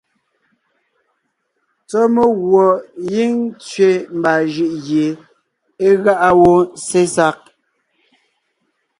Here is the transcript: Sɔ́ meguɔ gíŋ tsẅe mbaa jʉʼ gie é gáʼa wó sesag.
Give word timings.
Sɔ́ 1.89 2.03
meguɔ 2.13 2.65
gíŋ 3.09 3.33
tsẅe 3.63 3.89
mbaa 4.17 4.41
jʉʼ 4.53 4.71
gie 4.85 5.05
é 5.85 5.87
gáʼa 6.03 6.29
wó 6.41 6.53
sesag. 6.87 7.39